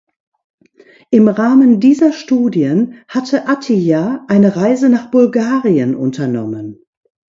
[1.11, 6.83] Im Rahmen dieser Studien hatte Atiyah eine Reise nach Bulgarien unternommen.